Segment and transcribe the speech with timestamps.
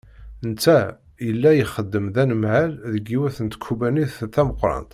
[0.47, 0.77] Netta,
[1.25, 4.89] yalla ixeddem d anemhal deg yiwet n tkebbanit tameqqrant.